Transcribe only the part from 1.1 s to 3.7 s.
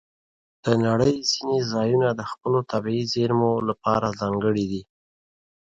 ځینې ځایونه د خپلو طبیعي زیرمو